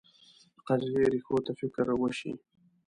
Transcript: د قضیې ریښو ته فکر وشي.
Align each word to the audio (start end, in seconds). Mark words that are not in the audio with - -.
د 0.55 0.57
قضیې 0.67 1.03
ریښو 1.13 1.35
ته 1.45 1.51
فکر 1.59 1.85
وشي. 2.01 2.31